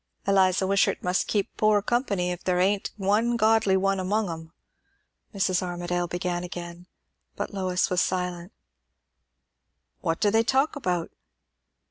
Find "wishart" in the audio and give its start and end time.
0.65-1.03